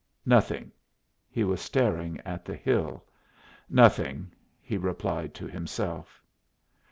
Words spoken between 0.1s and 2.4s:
"Nothing." He was staring